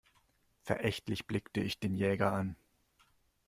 [0.63, 2.55] Verächtlich blickte ich den Jäger an.